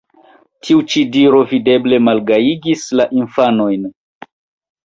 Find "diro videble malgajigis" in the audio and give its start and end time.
1.15-2.89